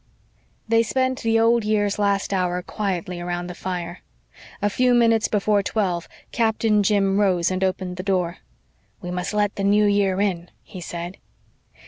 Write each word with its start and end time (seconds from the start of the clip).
They 0.67 0.81
spent 0.81 1.21
the 1.21 1.39
old 1.39 1.63
year's 1.63 1.99
last 1.99 2.33
hour 2.33 2.63
quietly 2.63 3.21
around 3.21 3.45
the 3.45 3.53
fire. 3.53 4.01
A 4.59 4.67
few 4.67 4.95
minutes 4.95 5.27
before 5.27 5.61
twelve 5.61 6.09
Captain 6.31 6.81
Jim 6.81 7.19
rose 7.19 7.51
and 7.51 7.63
opened 7.63 7.97
the 7.97 8.01
door. 8.01 8.39
"We 8.99 9.11
must 9.11 9.31
let 9.31 9.57
the 9.57 9.63
New 9.63 9.85
Year 9.85 10.19
in," 10.19 10.49
he 10.63 10.81
said. 10.81 11.19